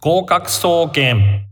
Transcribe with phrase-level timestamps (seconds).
[0.00, 1.44] 合格総研。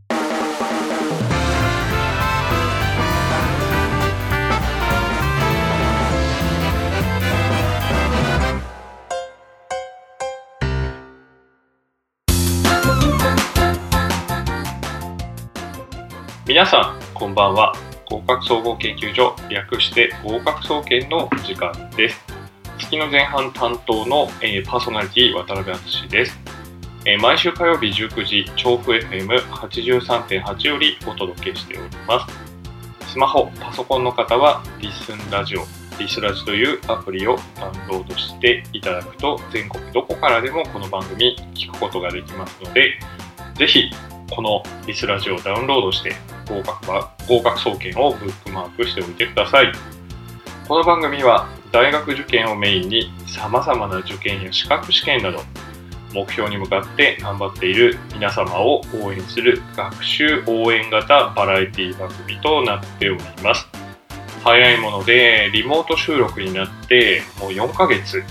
[16.46, 17.74] 皆さんこんばんは。
[18.08, 22.24] 合格総合研究所略して合格総研の時間です。
[22.78, 26.38] 月の前半担当の、えーパーソナリティ渡辺敦です、
[27.09, 35.61] えー毎週火曜日19時調布 FM83.8 よりお届けしておりますスマホパソコンの方はリスンラジオ
[36.01, 42.99] リスラジというアプリをダウンロードしていただくと全国どこからでもこの番組聞くことができますので
[43.57, 43.85] ぜひ
[44.35, 46.13] このリスラジオをダウンロードして
[46.49, 49.73] 合格は合格総研をブックマークしておいてください。
[50.66, 55.38] この番組は大学受験をメインに様々な受験や資格試験など
[56.16, 63.68] 目標に向かって頑張っている皆様を応援する学習応援型バラエティ番組となっております。
[64.42, 68.22] 早いものでリモート収録になってもう4ヶ月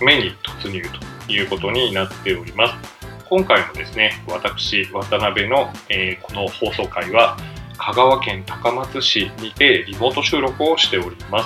[0.00, 0.82] 目に突入
[1.26, 2.94] ということになっております。
[3.28, 7.36] 今回もですね、私、渡辺の、えーこの放送回は、
[7.78, 11.42] 香川県高松市にてリモート収録をしておりま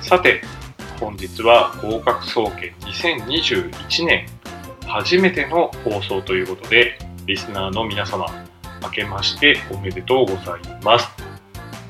[0.00, 0.08] す。
[0.08, 0.42] さて、
[0.98, 4.26] 本日は合格総研2021年
[4.92, 8.26] 初めての放送ということで、リスナーの皆様、
[8.82, 11.08] 明けましておめでとうございます。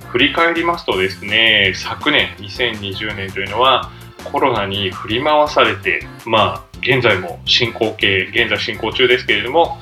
[0.06, 3.90] 振り返りますとですね、昨年2020年というのは
[4.30, 9.78] コロナに振り回されて、まあ、現在も進行形、現在進行中ですけれども、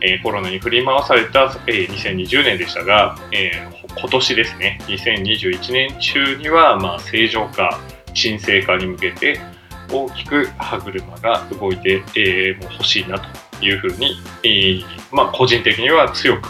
[0.00, 7.78] えーコロナに振り回された、えー2020年でしたが、えー今年ですね、2021年中には、まあ、正常化、
[8.14, 9.38] 沈静化に向けて
[9.92, 16.48] 大きく歯車が動いて、えーもう欲しいなというふうに、えーまあ、個人的には強く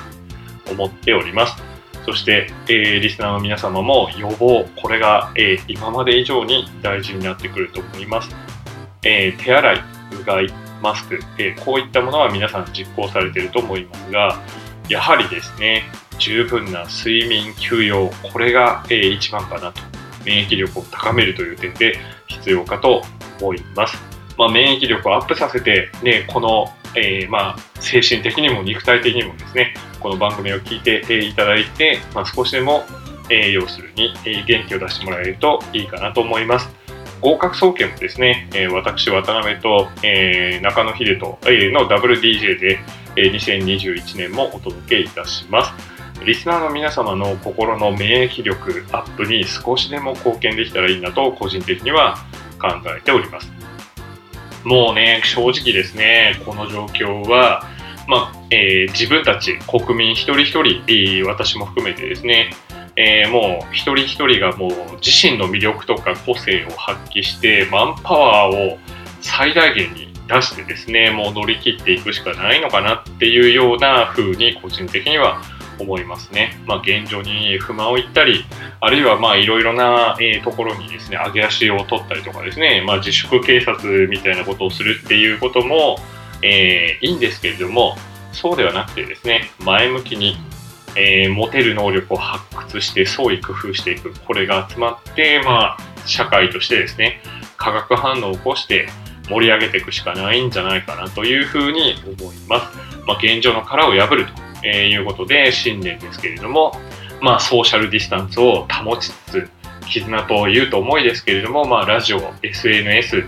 [0.70, 1.56] 思っております。
[2.04, 8.30] そして、えーリスナーの皆様も予防、これが、えー今まで以上に大事になってくると思います。
[9.05, 9.84] えー手洗い、
[10.20, 14.40] うがい、マスク、えこういったものは皆さん実行されていると思いますが、
[14.88, 15.84] やはりですね、
[16.18, 19.92] 十分な睡眠、休養、これが、えー一番かなと。
[20.24, 23.02] 免疫力を高めるという点で必要かと
[23.42, 23.98] 思います。
[24.39, 32.85] まあ、免疫力をアップさせて、ね、この、えーまあ、精神的にも肉体的にもですね、この番組を聞いて、えーいただいて、まあ、少しでも、
[33.29, 36.70] えー要するに、えー元気を出してもらえるといいかなと思います。
[37.20, 42.79] 合格総研もですね、えー私、渡辺と、えー中野秀人、えーのダブル DJ で、
[43.17, 45.73] えー2021年もお届けいたします。
[46.24, 52.17] リスナーの皆様の心の免疫力アップに少しでも貢献できたらいいなと個人的には
[52.62, 53.50] 考えております。
[54.64, 57.67] もうね、正直ですね、この状況は、
[58.06, 62.50] まあえー自分たち国民一人一人、私も含めてですね、
[62.96, 64.70] えーもう一人一人がもう
[65.05, 68.79] 自身の魅力とか個性を発揮してマンパワーを
[69.20, 75.42] 最大限に出してですねもう乗り切っていくしかないのかなっていうような風に個人的には
[75.82, 76.56] 思いますね。
[76.66, 78.44] まあ、現状に不満を言ったり
[78.80, 85.98] あるいはまあいろいろな、えところにですね上げ足を取ったりとかですね、まあ、自粛警察みたいなことをするっていうことも、
[86.42, 87.96] えーいいんですけれども
[88.32, 90.36] そうではなくてですね前向きに
[90.96, 97.22] えー持てる能力を発掘して創意工夫していくこれが集まって、まあ、社会としてですね
[97.56, 98.88] 化学反応を起こして
[99.28, 102.76] 盛り上げていくしかないんじゃないかなというふうに思います、
[103.06, 104.32] まあ、現状の殻を破ると
[104.64, 106.73] えいうことで新年ですけれども、
[107.20, 109.50] まあ、ソーシャルディスタンスを保ちつつ
[109.89, 113.24] 絆というと思いですけれども、まあ、ラジオ SNS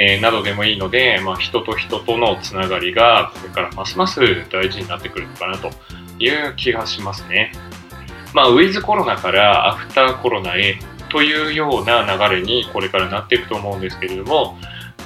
[0.00, 5.70] えーなどでもいいので、まあ、人と人とのつながりがこれからますます大事になってくるのかなと
[6.20, 7.52] いう気がしますね。
[8.32, 10.78] まあ、ウィズコロナからアフターコロナへ
[11.08, 14.56] というような流れにこれからなっていくと思うんですけれども、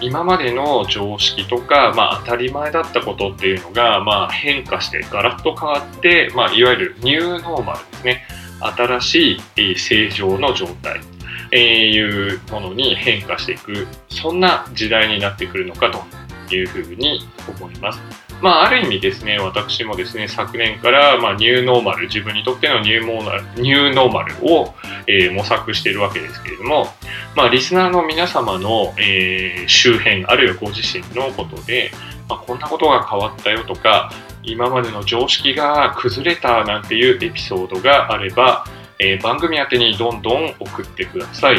[0.02, 8.22] 今までの常識とか、まあ、当たり前だったことっていうのが、まあ、変化してガラッと変わって、まあ、いわゆるニューノーマルですね。
[8.60, 11.00] 新しいえ正常の状態、
[11.50, 11.60] えー
[11.90, 15.90] いうものに変化していく、そんな時代になってくるのか
[16.48, 17.28] というふうに
[17.60, 18.21] 思います。
[18.42, 24.74] まあ、ある意味ですね、私もですね、昨年から、まあ、ニューノーマル、自分にとってのニューモーナニューノーマルを、
[25.06, 26.88] えー模索しているわけですけれども、
[27.36, 31.92] まあ、リスナーの皆様の、えー周辺、あるいはご自身のことで、
[32.28, 34.10] まあ、こんなことが変わったよとか、
[34.42, 38.64] 今までの常識が崩れたなんていうエピソードがあれば、
[38.98, 41.58] えー番組宛てにどんどん送ってください。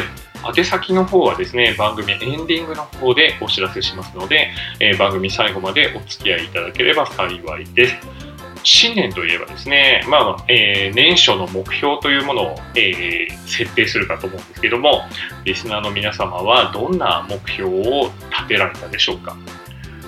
[0.52, 4.50] 宛先の方はですね、番組エンディングの方でお知らせしますので、
[4.80, 7.96] えー番組最後までお付き合いいただければ幸いです。
[8.64, 15.02] 新年といえばですね、まあえー、年初の目標というものを、えー、設定するかと思うんですけども、
[15.44, 19.36] リスナーの皆様はどんな目標を立てられたでしょうか。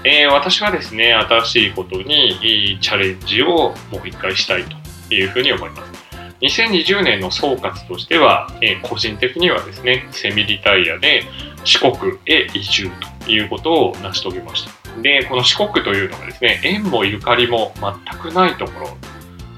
[0.04, 5.95] えー、私はですね、新しいことにチャレンジをもう一回したいというふうに思います。
[6.40, 11.22] 2020年の総括としては、え個人的にはですね、セミリタイヤで
[11.64, 12.90] 四国へ移住
[13.24, 15.00] ということを成し遂げました。
[15.02, 18.88] で、この四国というのがですね、縁もゆかりも全くないところ、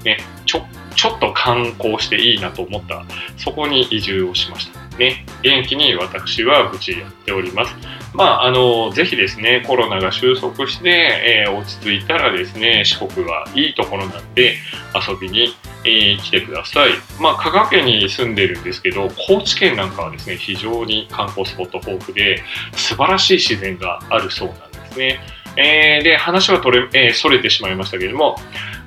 [0.03, 0.65] ね、ちょ
[0.95, 3.05] ちょっと観光していいなと思った、
[3.37, 4.88] そこに移住をしました。
[4.99, 7.75] ね、元気に私は無事やっております。
[8.13, 14.55] まあ、あの、ぜひですね、コロナが収束して、えー、落ち着いたらですね、四国はいいところなんで
[14.93, 15.55] 遊びに、
[15.85, 16.91] えー、来てください。
[17.19, 22.43] まあ、香川県に住んでるんですけど、高知県なんかはですね、非常に観光スポット豊富で、
[22.73, 25.19] 素晴らしい自然があるそうなんですね。
[25.61, 28.37] えー、で、話は取れ、えー、それてしまいましたけれども、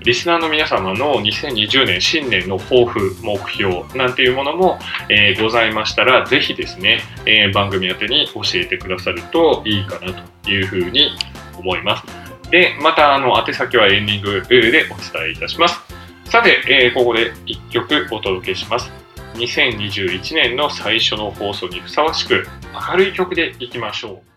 [0.01, 4.79] リスナーの皆様の2020年新年の抱負、目標なんていうものも、
[5.11, 11.11] えー、ございましたら、ぜひですね、えー、番組宛てに教えてくださるといいかなというふうに
[11.59, 12.05] 思います。
[12.51, 15.79] で、また、あの、宛先はエンディングでお伝えいたします。
[16.25, 18.91] さて、えー、ここで1曲お届けします。
[19.35, 22.47] 2021年の最初の放送にふさわしく
[22.91, 24.32] 明るい曲でいきましょう。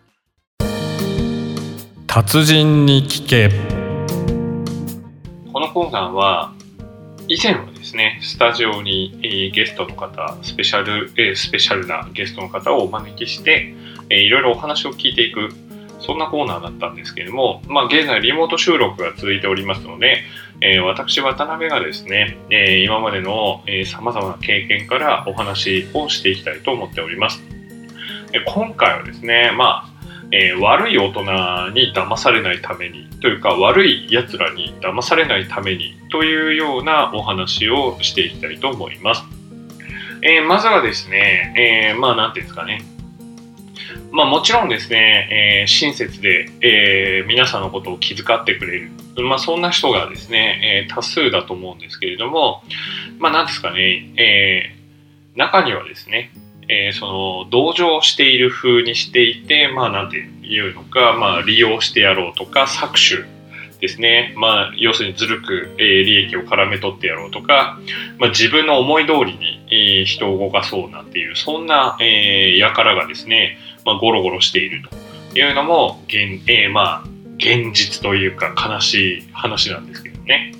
[2.16, 3.50] 達人に聞け
[5.52, 6.54] このコーナーは
[7.28, 13.74] 以前はですねスタジオに、ゲストの方スペシャル、スペシャルなゲストの方をお招きして、
[14.08, 15.50] いろいろお話を聞いていく
[16.00, 20.22] そんなコーナーだったんですけれども、まあ、現在リモート収録が続いておりますので、
[20.62, 27.42] え、私渡辺がですね、え、今までのさまざまな経験からお話をしていきたいと思っております。
[28.54, 29.95] 今回はですね、まあ
[30.32, 31.22] えー、悪い大人
[31.70, 39.22] に騙されないためにというか悪い奴らに騙されないためにというようなお話をしていきたいと思います。
[40.22, 42.82] えー、まずはですね、えー、まあなんていうんですかね。
[44.10, 48.90] まあもちろんですね、えー、親切で、えー、皆さんのことを気遣ってくれる。
[49.16, 52.62] まあそんな人がですね、えー、多数だと思うんですけれども、
[53.18, 54.74] まあなんですかね、え、
[55.36, 56.30] 中にはですね、
[56.68, 63.28] えー、その同情している風にしていて、まあ、なんていうのか、まあ、利用してやろうとか、搾取
[63.80, 64.34] ですね。
[64.36, 67.78] まあ、要するにずるく、えー、利益を絡め取ってやろうとか、
[68.18, 74.82] まあ、自分の思い通りに、えー、人を動かそうなんていう、そんな、えー、輩がですね、まあ、ゴロゴロしている
[75.32, 80.52] というのも、現,、えー、まあ、現実というか悲しい話なんですけどね。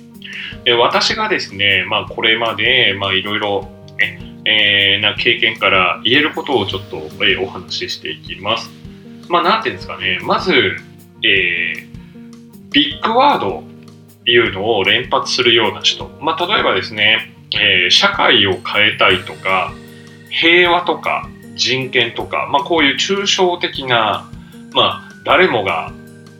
[0.63, 8.69] で私がですね、まあ、これまで、まあ、いろいろ、ね、えー、な経験から言えることをちょっと、えー、お話ししていきます。
[9.27, 10.53] まあ、なんていうんですかね、まず、
[11.21, 13.63] えー、ビッグワード
[14.25, 19.73] いうのを連発するような人、まあ、例えばですね、えー、社会を変えたいとか、
[20.29, 24.29] 平和とか人権とか、まあ、こういう抽象的な、
[24.73, 25.91] まあ、誰もが、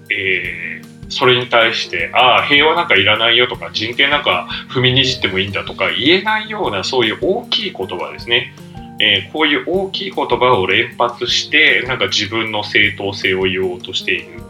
[0.10, 8.54] えー、それに対して、ああ、平和なんかいらないよとか、人権なんか踏みにじってもいいんだとか、言えないような、そういう大きい言葉ですね。
[9.00, 14.42] えー、こういう大きい言葉を連発して、なんか自分の正当性を言おうとしている。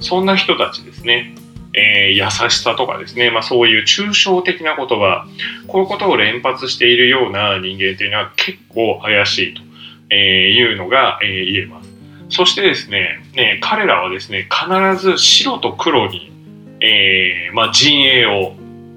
[0.00, 1.34] そんな人たちですね。
[1.74, 5.26] えー、優しさとかですね、まあ、そういう抽象的な言葉、
[5.68, 11.81] こういうことを連発しているような人間というのは結構怪しいというのが、えー、言えます。
[12.32, 16.32] そしてですね、ね彼らはですね、必ず白と黒に、
[16.80, 18.54] えー、まあ、陣営を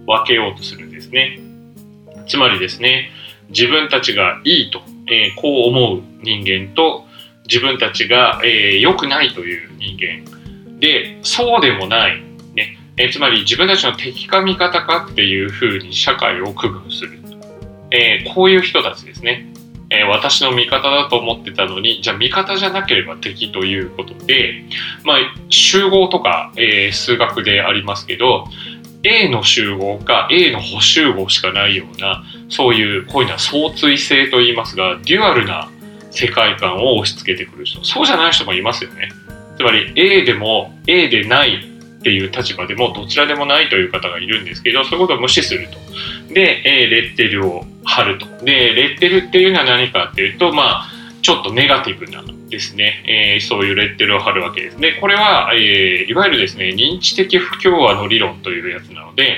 [0.07, 1.41] 分けようとするんですね。
[2.29, 3.11] つまりですね、
[3.49, 7.05] 自分たちがいいと、えー、こう思う人間と、
[7.45, 12.23] 自分たちが良、えー、くないという人間で、そうでもない、
[12.55, 17.19] ねえー、つまり自分たちの敵か味方かっていうふうに社会を区分する、
[17.91, 19.45] え、こういう人たちですね。
[19.99, 24.63] えー、私の味方だと思ってたのに、じゃあ味方じゃなければ敵ということで、
[25.03, 25.17] まあ、
[25.49, 28.45] 集合とか、えー、数学でありますけど、
[29.03, 35.69] A の集合か A の補集合しかないような、そういう、こういうのは相対性と言いますが、デュアルな
[36.11, 37.83] 世界観を押し付けてくる人。
[37.83, 39.09] そうじゃない人もいますよね。
[39.57, 41.74] つまり A でも A でない
[42.05, 45.79] っていう立場でもどちらでもないという方がいるんですけど、そういうことを無視すると。
[46.31, 48.27] で、えー、レッテルを貼ると。
[48.45, 50.87] で、レッテルっていうのは何かっていうと、まあ、
[51.23, 54.79] ちょっとネガティブなですね、えー、そういうレッテルを貼るわけです。
[54.79, 59.37] で、これは、えー、いわゆるですね、認知的不協和の理論というやつなので、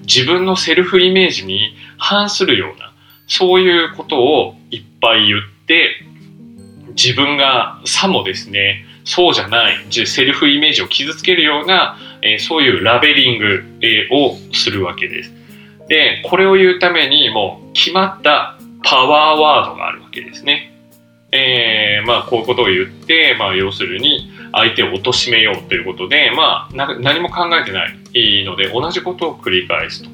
[0.00, 2.92] 自分のセルフイメージに反するような、
[3.28, 6.02] そういうことをいっぱい言って、
[6.96, 15.32] 自分がさもですね、そうじゃない、セルフイメージを傷つけるような、えー、そういうラベリング、えー、をするわけです。
[15.88, 20.72] で、これを言うためにもう決まったパワーワードがあるわけですね。
[21.30, 27.94] えー、まあこういうことを言って、まあ要するに相手を貶めようということで、まあ何も考えてない
[28.44, 30.10] ので同じことを繰り返すと。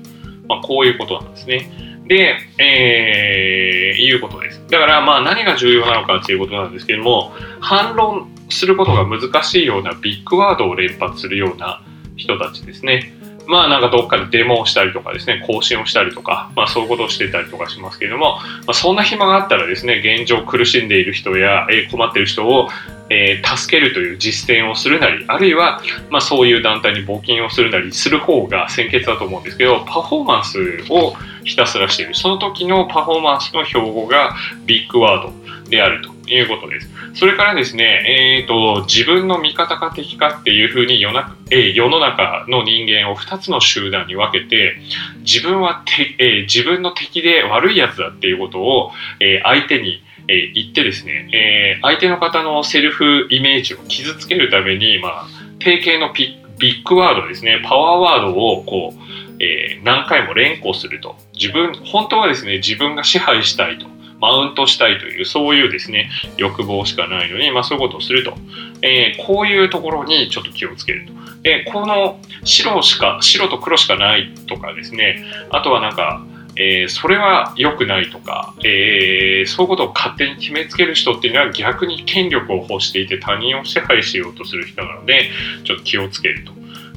[0.48, 1.70] まあこういうことなんですね。
[2.06, 4.62] で、えー、いうことです。
[4.68, 11.82] だからまあ何が重要なのかということなんですけども、反論することが難しいようなビッグワードを連発するような
[12.16, 13.12] 人たちですね。
[13.46, 22.68] まあなんかどっかでデモをしたりとかですね、更新をしたりとか、まあそういうことをしてたりとかしますけども、まあ、そんな暇があったらですね、現状苦しんでいる人や、え困っている人を、
[23.10, 30.58] えー、助けるという実践をするなり、あるいは、まあそういう団体に募金をするなりする方が先決だと思うんですけど、パフォーマンス
[30.90, 31.14] を
[31.44, 32.14] ひたすらしている。
[32.14, 34.34] その時のパフォーマンスの標語が
[34.66, 35.32] ビッグワー
[35.64, 36.90] ドであるということです。
[37.14, 44.76] それからですね、えーと、自分の味方か敵かっていうふうに世な、えー、世の中の人間を2つの集団に分けて
[45.20, 55.26] 自分はて、えー、自分の敵で悪いやつだっていうことを、えー、相手に、え言ってですね、え相手の方のセルフイメージを傷つけるために、まあ、
[55.58, 59.02] 定型のビッグワードですねパワーワードをこう
[59.42, 63.86] えー、何回も連呼すると自分本当はですね自分が支配したいと
[64.22, 68.34] マウントしたいという、そういうですね、欲望しかないのに、まあそういうことをすると。
[68.80, 71.12] えー、こういうところにちょっと気をつけると。
[71.42, 85.30] で、この白しか、白と黒しかないとかですね、あとはなんか、えー、それは良くないとか、えー、そういうことを勝手に決めつける人っていうのは逆に権力を欲していて他人を支配しようとする人なので、
[85.64, 86.52] ちょっと気をつけると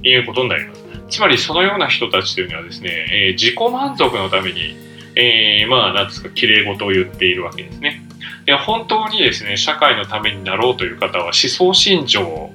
[0.08, 0.85] いうことになります。
[1.15, 4.75] つまりそのような人たちというのはですね、えー、自己満足のために
[5.15, 8.01] えー、まあ、なんですか、綺麗事を言っているわけですね。
[8.45, 12.51] で本当にですね、社会のためになろうという方は思想信条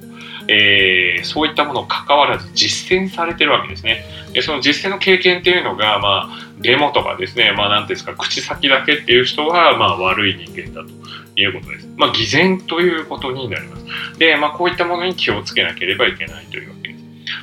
[0.47, 4.03] えー、そういったものを関わらず実践されてるわけですね。
[4.33, 11.87] でその実践の経験っていうのが、まあ、デモとかですね、まあ、なんですか、口先だけっていう人は、まあ、悪い人間だということです。
[11.95, 13.85] まあ、偽善ということになります。
[14.19, 16.80] で、まあ、こういったものに気をつけなければいけないというわけです。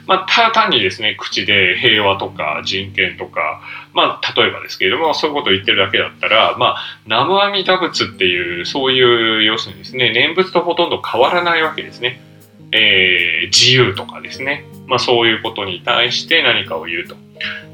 [0.07, 3.61] まあ、ただ単にですね、口で平和とか人権とか、
[3.93, 12.21] まあ、例えばですけれども、そういうことを言ってるだけだったら、まあ、南無阿弥陀仏っていう、そういう、要するにですね、念仏とほとんど変わらないわけですね。
[12.73, 14.65] えー、自由とかですね。
[14.87, 17.17] まあ、そういうことに対して何かを言うと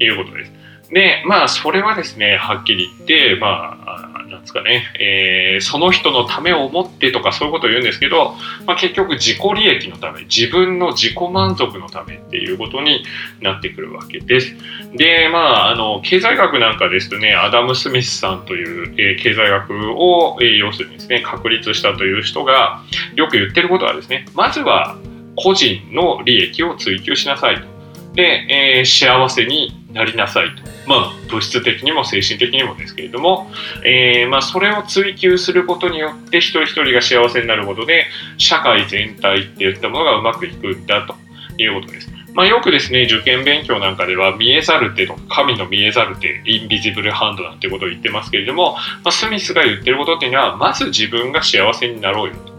[0.03, 0.51] いうことです。
[0.91, 3.84] で、まあ、それはですね、はっきり言って、まあ、
[4.29, 13.05] なんですかね、えー、その人のためを思ってとかそういうことを言うんですけど、まあ、結局自己利益のため、自分の自己満足のためっていうことに
[13.41, 14.55] なってくるわけです。
[14.93, 22.81] で、まあ、あの、経済学なんかですとね、アダム・スミスさんという、えー、経済学を、えー、要するにですね、確立したという人が
[23.15, 24.97] よく言ってることはですね、まずは
[25.35, 27.75] 個人の利益を追求しなさいと。
[28.13, 30.63] で、えー、幸せになりなさいと。
[30.87, 33.49] まあ、物質的にも精神的にもですけれども、
[33.83, 38.05] えー、まあ、それを追求することによって一人一人が幸せになることで
[38.37, 41.15] 社会全体っていったものがうまくいくんだと
[41.61, 42.15] いうことです。
[42.35, 52.54] まあ、よくですね、受験勉強なんかでは見えざる手と神の見えざる手、インビジブルハンドなんてことを言ってますけれども、まあ、スミスが言ってることっていうのは、まず自分が幸せになろうよと。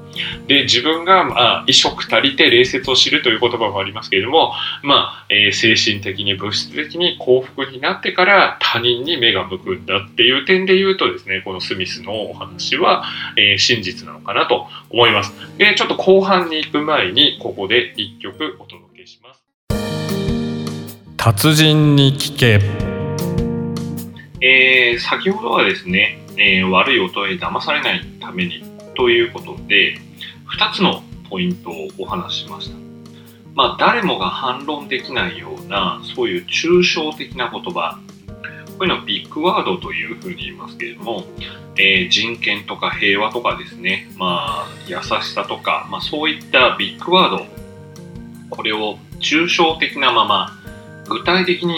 [0.46, 13.04] で自分が、まあ、衣食足りて礼節を知るという言葉もありますけれども、まあえー、精神的に物質的に幸福になってから他人に目が向くんだっていう点で言うとですねこのスミスのお話は、
[13.36, 15.32] えー、真実なのかなと思います。
[15.58, 19.46] でちょっと後半に行く前にここで1曲お届けします。
[21.16, 22.60] 達人に聞け。
[24.40, 28.62] えー、先ほどはですね、えー、悪い音へ騙されないために
[28.94, 29.98] ということで、
[30.48, 32.76] 2つのポイントをお話ししました。
[33.54, 37.98] まあ、誰もが反論できないような、そういう抽象的な言葉、
[38.66, 41.24] こういうのはビッグワードというふうに言いますけれども、
[41.78, 47.46] えー、人権とか平和とかですね、まあ、優しさとか、まあ、そういったビッグワード、
[48.50, 50.52] これを抽象的なまま、
[51.08, 51.74] 具体的に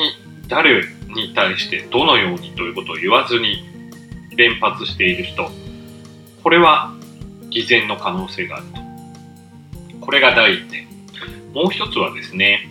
[0.48, 0.82] 誰
[1.14, 3.64] に対してどのようにということを言わずに
[4.37, 5.48] 連発している人、
[6.42, 6.97] これは
[7.50, 8.80] 偽善の可能性があると。
[10.00, 10.86] これが第一点。
[11.52, 12.68] もう一つはですね、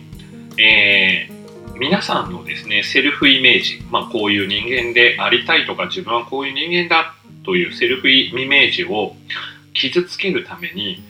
[0.58, 9.14] えー、皆さんのですね、セルフイメージ、まあ、こういう人間でありたいとか、自分はこういう人間だというセルフイメージを
[9.74, 11.02] 傷つけるために、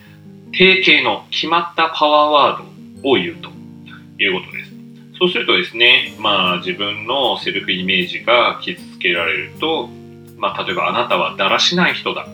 [0.52, 3.50] 定型の決まったパワーワードを言うと
[4.22, 4.72] いうことです。
[5.18, 9.88] そうするとですね、まあ自分のセルフイメージが傷つけられると、
[10.36, 12.26] まあ例えばあなたはだらしない人だ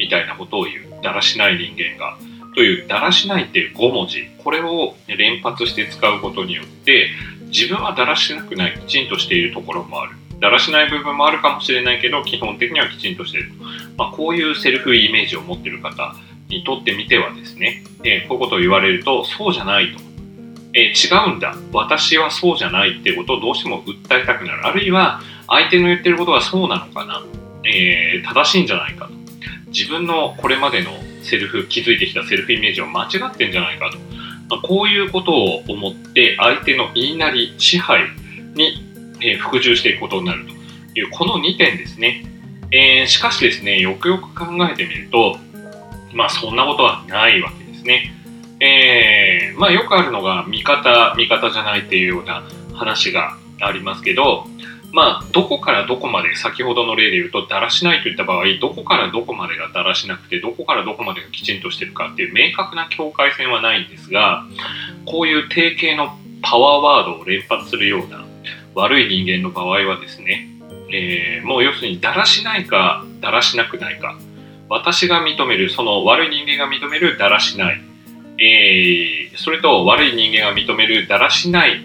[0.00, 2.16] みたいなことを言うだらしない人間が、
[2.54, 4.28] というだらしないっていう5文字。
[4.42, 7.10] これを連発して使うことによって
[7.48, 10.16] 自分はだらしなくないきちんとしているところもある。
[10.40, 13.52] だらしない部分もあるかもしれないけど基本的にはきちんとしている、
[13.98, 16.14] まあ、こういうセルフイメージを持っている方
[16.48, 20.00] にとってみてはですね、えー、こういうことを言われるとそうじゃないと、
[20.72, 21.54] えー、違うんだ。
[21.74, 24.66] 私はそうじゃないってことをどうしても訴えたくなる。
[24.66, 27.22] あるいは相手の言ってることはそうなのかな、
[27.64, 29.19] えー、正しいんじゃないかと。
[29.70, 30.90] 自分のこれまでの
[31.22, 33.98] セルフ築いてきたセルフイメージは間違ってんじゃないかと、
[34.48, 38.04] まあ、こういうことを思って相手の言いなり支配
[38.54, 42.24] に、えー、服従していくことになるというこの2点ですね、
[42.72, 45.36] えー、しかしですねよくよく考えてみると
[46.12, 48.12] まあそんなことはないわけですね。
[48.60, 52.42] えー、まあよくあるのが味方、味方じゃないっていうような
[52.74, 54.46] 話がありますけど、
[54.92, 64.44] まあどこからどこまで先ほどの例で言うとだらしないといった場合どこからどこまでがだらしなくてどこからどこまでがきちんとしてるかっていう明確な境界線はないんですが
[65.06, 68.24] こういう定型のパワーワードを連発するような
[68.74, 70.48] 悪い人間の場合はですね、
[70.92, 74.18] えー、もう要するにだらしないかだらしなくないか。
[74.68, 77.82] 私が認める、その悪い人間が認めるだらしない、
[78.38, 81.80] えー、それと悪い人間が認めるだらしない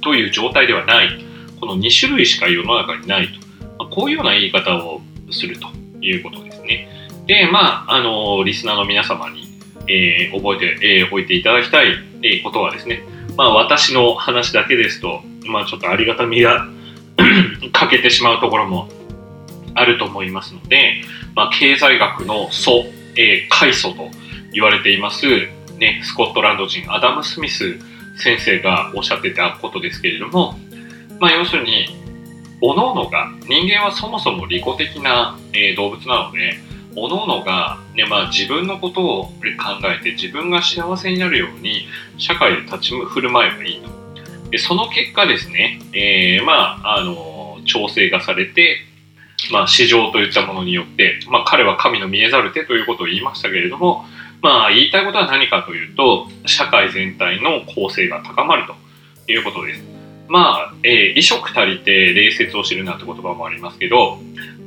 [0.00, 1.24] という状態ではない、
[1.64, 3.40] この2種類しか世の中にないと、
[3.78, 5.68] まこういうような言い方をすると
[6.02, 6.86] いうことですね。
[7.26, 9.48] で、まあ、あのリスナーの皆様に、
[9.88, 13.02] えー、覚えて、えー、おいていただきたい、えことはですね、
[13.36, 16.68] まあ、私の話だけですと、まあ、ちょっとありがたみが
[17.72, 18.88] 欠けてしまうところも
[19.74, 21.00] あると思いますので、
[21.34, 22.84] まあ、経済学の祖、
[23.16, 24.10] えー、開祖と
[24.52, 25.26] 言われています、
[25.78, 27.78] ね、スコットランド人アダム・スミス
[28.18, 30.58] 先生がおっしゃってたことですけれども、
[31.20, 31.86] まあ、要するに
[32.60, 36.54] 各々が人間はそもそも利己的な、えー、動物なので
[36.94, 39.32] 各々が、ねまあ、自分のことを考
[39.84, 41.86] えて自分が幸せになるように
[42.18, 48.78] 社会で立ち振る舞えばいいとでその結果ですね、えー、まああの調整がされて
[49.50, 54.04] まあ、市場といったものによって、まあ、彼は神の見えざる手ということを言いましたけれども、
[54.40, 59.93] まあ、言いたいことは何かというと社会全体の構成が高まるということです。
[60.28, 64.18] まあ、えー、異色足りて礼節を知るなんて言葉もありますけど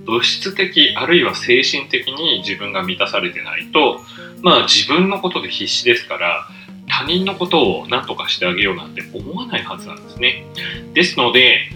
[0.05, 4.01] 物質的あるいは精神的に自分が満たされてないと、
[4.41, 6.47] まあ、自分のことで必死ですから
[6.87, 10.45] 他人のことを何とかしてあげようなんて思わないはずなんですね。
[10.93, 11.69] ですので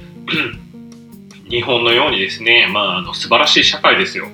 [1.49, 4.27] 日本のようにですね、まあ、あの素晴らしい社会ですよ。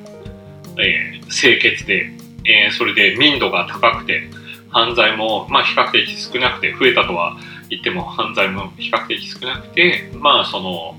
[0.78, 2.12] えー、清潔で、
[2.46, 4.30] えー、それで民度が高くて、
[4.70, 7.36] 犯罪も、まあ、比較的少なくて、増えたとは
[7.70, 10.98] 言っても犯罪も比較的少なくて、まあ、その、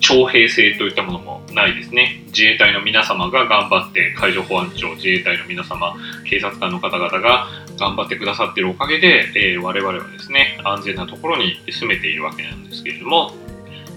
[0.00, 2.24] 徴兵制といったものもないですね。
[2.26, 5.94] 自衛隊の皆様が頑張って、海上保安庁、自衛隊の皆様、
[6.28, 7.46] 警察官の方々が
[7.78, 13.32] 頑張ってくださっているおかげで、えー、我々はですね、安全なところに住めているわけなんですけれども、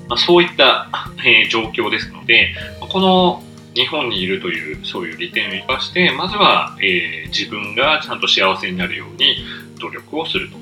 [0.07, 0.89] まあ、そういった、
[1.25, 9.37] えー、状況ですので、この日本にいるというそういう利点を生かしてまずは、えー、自分がちゃんと幸せになるように
[9.81, 10.55] 努力をすると、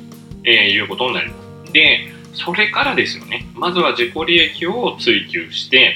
[0.45, 1.42] え、いうことになります。
[1.73, 5.95] でそれからですよねまずは自己利益を追求して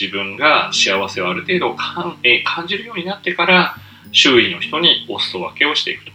[0.00, 3.76] 自分が幸せをある程度かん、え、感じるようになってから
[4.12, 6.12] 周囲の人にお裾分けをしていくと。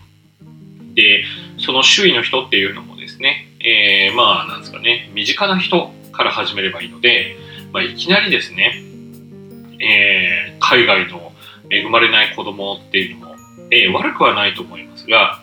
[0.95, 1.23] で
[1.59, 7.35] その周囲の人っていうのもですね、えー、まあなんですかね身近な人から始めればいいので、
[7.73, 8.81] まあ、いきなりですね、
[9.81, 11.33] えー、海外の
[11.69, 13.35] 生まれない子供っていうのも、
[13.71, 15.41] えー、悪くはないと思いますが、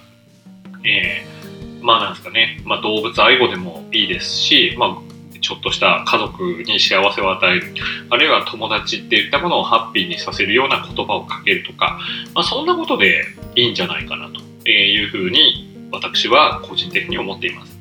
[0.85, 1.42] えー、
[1.83, 7.75] まあなんですかね、まあ、動物愛護でもいいですし、まあ、ちょっとした家族に幸せを与える、
[8.11, 11.99] あるいは友達っていったものをハッピーにさせるような言葉をかけるとか、
[12.35, 13.25] まあ、そんなことで
[13.57, 17.79] いいんじゃないかなというふうに私は個人的に思っています。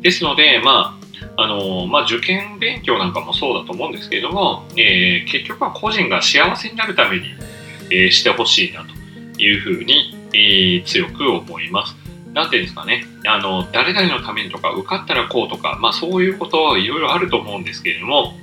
[0.00, 1.02] ですので、まあ、
[1.36, 7.24] あのまあ、受験勉強なんかもそうだと思うんですけれども、えー、結局は個人が幸せになるために、
[7.90, 12.01] えー、してほしいなというふうに、えー、強く思います。
[12.32, 18.34] なんていうんですかね、あの誰々のためにとか受かったらこうとか、まあ、そういうことはいろいろあると思うんですけれども、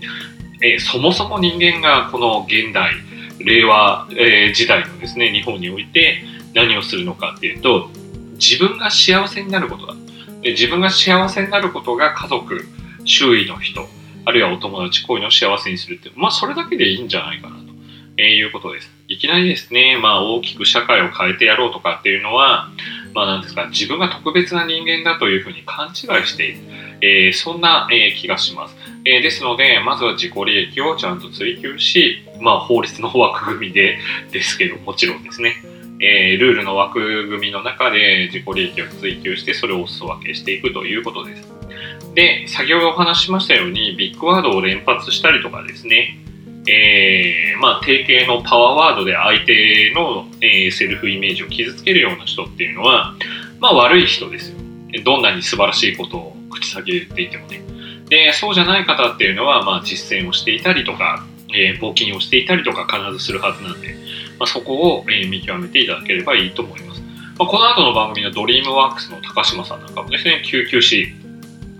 [0.62, 2.94] えー、そもそも人間がこの現代
[3.40, 6.24] 令和、えー、時代のですね日本において
[6.54, 7.90] 何をするのかっていうと
[8.34, 9.96] 自分が幸せになることだ。
[10.42, 12.66] で自分が幸せになることが家族
[13.06, 13.88] 周囲の人、
[14.26, 17.64] あるいはお友達、こういうのを幸せにするって、まあそれだけでいいんじゃないかなと、
[18.18, 18.90] えー、いうことです。
[19.08, 22.70] いきなりですね、まあ大きく社会を変えてやろうとかっていうのは、
[23.14, 25.94] まあなんですか、自分が特別な人間だというふうに勘違い
[26.26, 26.60] している、
[27.02, 28.76] えー、そんな、えー、気がします。
[29.06, 33.98] えー、ですので、まずは自己利益をちゃんと追求し、まあ法律の枠組みで
[34.32, 35.56] ですけど、もちろんですね。
[36.02, 41.60] えールールの枠組みの中で自己利益を追求してそれをお裾分けしていくということです。
[42.16, 46.18] で、先ほどお話ししましたようにビッグワードを連発したりとかですね、
[46.68, 53.16] えーまあ、定型のパワーワードで相手の、えーセルフイメージを傷つけるような人っていうのは、
[53.60, 54.58] まあ、悪い人ですよ。
[55.04, 57.62] どんなに素晴らしいことを口先で言っていてもね。
[58.10, 63.96] で、そうじゃない方っていうのは、まあ、実践をしていたりとか、えー募金をしていたりとか必ずするはずなんで、
[64.38, 67.02] まあ、そこを、えー見極めていただければいいと思います。
[67.38, 71.14] まあ、この後の番組のドリームワークスの高島さんなんかもですね、救急士、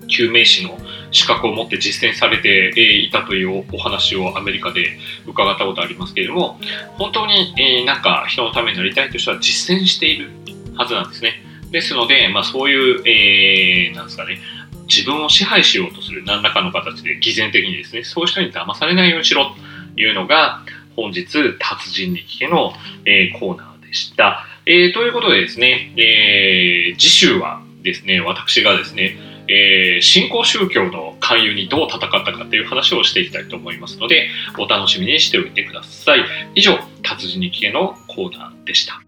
[0.08, 0.78] 救命士の
[1.12, 6.60] 資格を持って実践されていたというお話をアメリカで伺ったことありますけれども、
[6.98, 10.30] 本当に、えなんか人のためになりたいという人は実践している
[10.76, 11.44] はずなんですね。
[11.72, 14.40] ですので、まあ、そういう、えーなんですかね、
[14.88, 19.54] 自分を支配しようとする何らかの形で偽善的にですね、そういう人に騙されないようにしろ
[19.96, 20.62] というのが、
[20.96, 21.28] 本日、
[21.60, 22.74] 達人に聞けの、
[23.06, 24.46] えーコーナーでした。
[24.66, 29.18] えーということでですね、えー次週はですね、私がですね、
[29.50, 36.26] えー新興宗教の勧誘にどう戦ったかという話をしていきたいと思いますので、お楽しみにしておいてください。
[36.56, 39.02] 以上、達人に聞けのコーナーでした。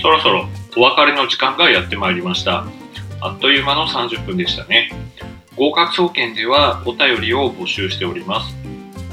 [0.00, 2.66] そろそろお別れの時間がやってまいりました。
[3.20, 4.90] あっという間の30分でしたね。
[5.56, 8.61] 合格総研ではお便りを募集しております。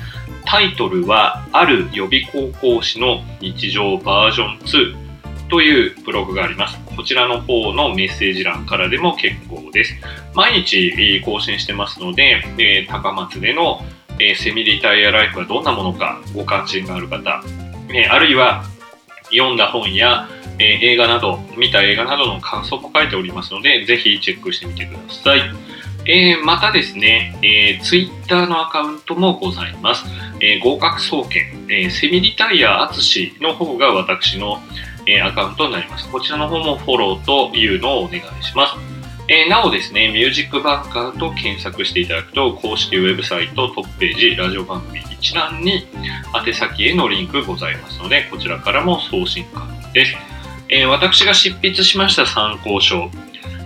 [0.45, 5.04] タイトルは、ある予備高校師の日常バージョン2
[5.49, 6.79] というブログがあります。
[6.95, 9.93] こちらの方のメッセージ欄からでも結構です。
[10.33, 13.81] 毎日更新してますので、えー高松での、
[14.19, 17.43] えセミリタイアライフはどんなものかご関心がある方、
[17.93, 18.63] えあるいは
[19.25, 20.27] 読んだ本や、
[20.57, 25.41] えー映画など、見た映画などの感想も書いておりますので、ぜひチェックしてみてください。
[26.07, 30.05] えーまたですね、えー、Twitter のアカウントもございます。
[30.39, 34.61] えー合格総研、えーセミリタイヤ淳の方が私の、
[35.07, 36.09] えアカウントになります。
[36.09, 38.73] こちらの方もフォローというのをお願いします。
[39.27, 45.87] えなおですね、ミュージックバンカーと検索していただくと、公式ウェブサイトトップページ、ラジオ番組一覧に
[46.45, 50.15] 宛先へのリンクございますので、こちらからも送信可能です。
[50.69, 53.09] え私が執筆しました参考書、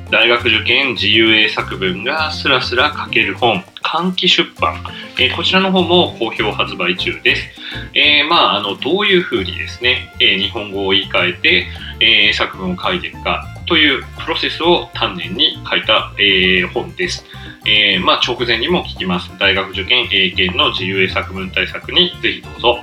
[0.09, 4.83] 大学受験自由英作文がスラスラ書ける本、換気出版、
[5.17, 7.58] えこちらの方も好評発売中です。
[7.93, 11.67] えーまあ、あの、どういうふうにですね、えー日本語を言い換えて、
[11.99, 17.25] えー作文を書いていくかというプロセスを丹念に書いた、え本です。
[17.65, 19.31] えまあ、直前にも聞きます。
[19.39, 22.79] 大学受験英検の自由英作文対策にぜひどうぞ。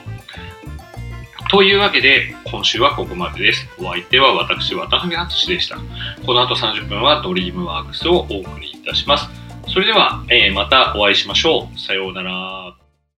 [1.48, 3.68] というわけで、今週はここまでです。
[3.78, 5.78] お相手は私、渡辺敦でした。
[6.26, 9.28] この後30分はドリームワークスをお送りいたします。
[9.68, 11.78] それでは、えーまたお会いしましょう。
[11.78, 12.75] さようなら。